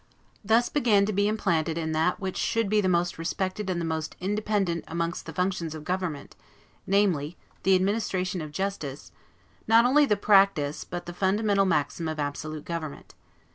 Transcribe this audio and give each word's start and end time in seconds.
Thus 0.43 0.67
began 0.67 1.05
to 1.05 1.13
be 1.13 1.27
implanted 1.27 1.77
in 1.77 1.91
that 1.91 2.19
which 2.19 2.35
should 2.35 2.69
be 2.69 2.81
the 2.81 2.89
most 2.89 3.19
respected 3.19 3.69
and 3.69 3.79
the 3.79 3.85
most 3.85 4.15
independent 4.19 4.83
amongst 4.87 5.27
the 5.27 5.31
functions 5.31 5.75
of 5.75 5.83
government, 5.83 6.35
namely, 6.87 7.37
the 7.61 7.75
administration 7.75 8.41
of 8.41 8.51
justice, 8.51 9.11
not 9.67 9.85
only 9.85 10.07
the 10.07 10.17
practice, 10.17 10.83
but 10.85 11.05
the 11.05 11.13
fundamental 11.13 11.65
maxim, 11.65 12.07
of 12.07 12.19
absolute 12.19 12.65
government. 12.65 13.13